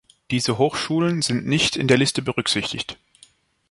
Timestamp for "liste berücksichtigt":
1.99-2.97